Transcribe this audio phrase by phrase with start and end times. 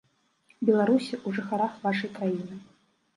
[0.69, 2.59] Беларусі, у жыхарах вашай краіны.